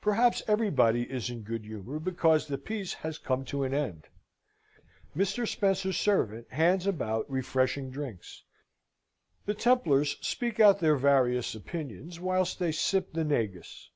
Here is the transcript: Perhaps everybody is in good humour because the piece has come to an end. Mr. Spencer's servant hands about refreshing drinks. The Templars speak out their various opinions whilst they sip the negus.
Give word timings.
Perhaps 0.00 0.42
everybody 0.48 1.02
is 1.02 1.28
in 1.28 1.42
good 1.42 1.66
humour 1.66 1.98
because 1.98 2.46
the 2.46 2.56
piece 2.56 2.94
has 2.94 3.18
come 3.18 3.44
to 3.44 3.62
an 3.62 3.74
end. 3.74 4.06
Mr. 5.14 5.46
Spencer's 5.46 5.98
servant 5.98 6.48
hands 6.50 6.86
about 6.86 7.30
refreshing 7.30 7.90
drinks. 7.90 8.42
The 9.44 9.52
Templars 9.52 10.16
speak 10.22 10.60
out 10.60 10.78
their 10.80 10.96
various 10.96 11.54
opinions 11.54 12.18
whilst 12.18 12.58
they 12.58 12.72
sip 12.72 13.12
the 13.12 13.22
negus. 13.22 13.90